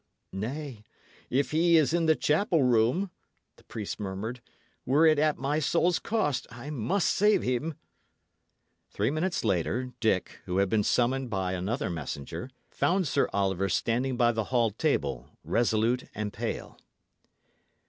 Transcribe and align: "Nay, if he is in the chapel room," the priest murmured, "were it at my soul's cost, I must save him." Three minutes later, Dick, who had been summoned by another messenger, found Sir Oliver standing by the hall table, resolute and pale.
"Nay, 0.33 0.83
if 1.29 1.51
he 1.51 1.77
is 1.77 1.93
in 1.93 2.07
the 2.07 2.15
chapel 2.15 2.63
room," 2.63 3.11
the 3.57 3.63
priest 3.65 3.99
murmured, 3.99 4.41
"were 4.83 5.05
it 5.05 5.19
at 5.19 5.37
my 5.37 5.59
soul's 5.59 5.99
cost, 5.99 6.47
I 6.49 6.71
must 6.71 7.07
save 7.11 7.43
him." 7.43 7.75
Three 8.89 9.11
minutes 9.11 9.45
later, 9.45 9.91
Dick, 9.99 10.39
who 10.45 10.57
had 10.57 10.69
been 10.69 10.83
summoned 10.83 11.29
by 11.29 11.51
another 11.53 11.91
messenger, 11.91 12.49
found 12.71 13.07
Sir 13.07 13.29
Oliver 13.31 13.69
standing 13.69 14.17
by 14.17 14.31
the 14.31 14.45
hall 14.45 14.71
table, 14.71 15.29
resolute 15.43 16.05
and 16.15 16.33
pale. 16.33 16.79